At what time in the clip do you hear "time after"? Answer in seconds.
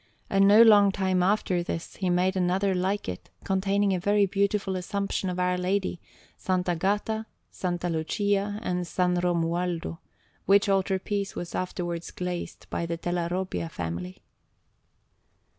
0.91-1.61